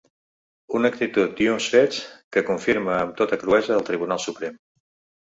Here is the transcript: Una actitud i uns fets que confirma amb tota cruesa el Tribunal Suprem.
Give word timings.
Una 0.79 0.89
actitud 0.93 1.43
i 1.47 1.51
uns 1.57 1.69
fets 1.75 2.01
que 2.33 2.45
confirma 2.49 2.99
amb 3.05 3.15
tota 3.23 3.43
cruesa 3.47 3.81
el 3.81 3.89
Tribunal 3.95 4.27
Suprem. 4.29 4.63